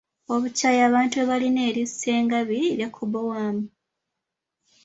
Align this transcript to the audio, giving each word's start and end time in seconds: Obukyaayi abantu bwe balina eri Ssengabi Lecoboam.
Obukyaayi 0.33 0.81
abantu 0.89 1.15
bwe 1.17 1.27
balina 1.29 1.61
eri 1.69 1.83
Ssengabi 1.89 2.59
Lecoboam. 2.79 3.57